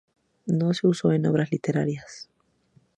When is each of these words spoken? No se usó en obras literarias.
No 0.47 0.73
se 0.73 0.87
usó 0.87 1.11
en 1.11 1.27
obras 1.27 1.51
literarias. 1.51 2.27